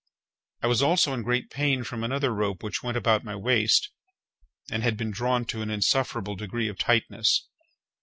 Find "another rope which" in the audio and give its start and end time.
2.03-2.81